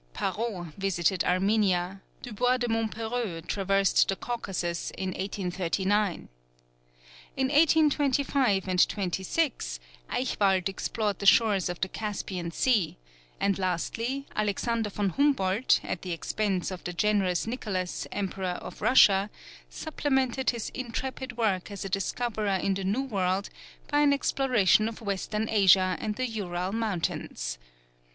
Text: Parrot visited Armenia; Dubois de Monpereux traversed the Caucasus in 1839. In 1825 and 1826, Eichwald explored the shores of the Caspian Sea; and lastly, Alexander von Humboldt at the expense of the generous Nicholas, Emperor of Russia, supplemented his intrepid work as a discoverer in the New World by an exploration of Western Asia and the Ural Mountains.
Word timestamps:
Parrot 0.13 0.73
visited 0.79 1.23
Armenia; 1.25 2.01
Dubois 2.23 2.57
de 2.57 2.67
Monpereux 2.67 3.39
traversed 3.45 4.07
the 4.09 4.15
Caucasus 4.15 4.89
in 4.97 5.09
1839. 5.09 6.27
In 7.37 7.45
1825 7.47 8.35
and 8.63 8.81
1826, 8.81 9.79
Eichwald 10.09 10.67
explored 10.67 11.19
the 11.19 11.27
shores 11.27 11.69
of 11.69 11.79
the 11.81 11.87
Caspian 11.87 12.49
Sea; 12.49 12.97
and 13.39 13.59
lastly, 13.59 14.25
Alexander 14.35 14.89
von 14.89 15.09
Humboldt 15.09 15.79
at 15.83 16.01
the 16.01 16.13
expense 16.13 16.71
of 16.71 16.83
the 16.83 16.93
generous 16.93 17.45
Nicholas, 17.45 18.07
Emperor 18.11 18.57
of 18.57 18.81
Russia, 18.81 19.29
supplemented 19.69 20.49
his 20.49 20.69
intrepid 20.69 21.37
work 21.37 21.69
as 21.69 21.85
a 21.85 21.87
discoverer 21.89 22.55
in 22.57 22.73
the 22.73 22.83
New 22.83 23.03
World 23.03 23.51
by 23.87 23.99
an 23.99 24.13
exploration 24.13 24.89
of 24.89 24.99
Western 24.99 25.47
Asia 25.47 25.95
and 25.99 26.15
the 26.15 26.27
Ural 26.27 26.71
Mountains. 26.71 27.59